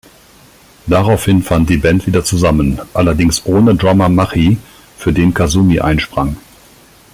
[0.87, 4.57] Daraufhin fand die Band wieder zusammen, allerdings ohne Drummer Machi,
[4.97, 6.37] für den Kazumi einsprang.